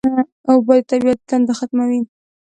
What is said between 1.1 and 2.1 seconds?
تنده ختموي